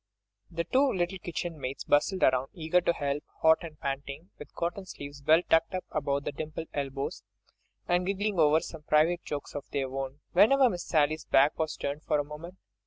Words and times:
The 0.49 0.63
two 0.63 0.91
little 0.91 1.19
kitchen 1.19 1.59
maids 1.61 1.83
bustled 1.83 2.23
around, 2.23 2.49
eager 2.53 2.81
to 2.81 2.91
help, 2.91 3.23
hot 3.43 3.59
and 3.63 3.79
panting, 3.79 4.31
with 4.39 4.55
cotton 4.55 4.87
sleeves 4.87 5.21
well 5.23 5.43
tucked 5.47 5.75
up 5.75 5.85
above 5.91 6.23
the 6.23 6.31
dimpled 6.31 6.69
elbows, 6.73 7.21
and 7.87 8.03
giggling 8.07 8.39
over 8.39 8.61
some 8.61 8.81
private 8.81 9.23
jokes 9.23 9.53
of 9.53 9.69
their 9.69 9.89
own, 9.93 10.21
whenever 10.31 10.71
Miss 10.71 10.87
Sally's 10.87 11.25
back 11.25 11.59
was 11.59 11.77
turned 11.77 12.01
for 12.01 12.17
a 12.17 12.23
moment. 12.23 12.55